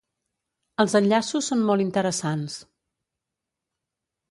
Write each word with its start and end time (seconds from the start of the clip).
Els 0.83 0.95
enllaços 0.99 1.51
són 1.51 1.61
molt 1.69 1.85
interessants. 1.85 2.57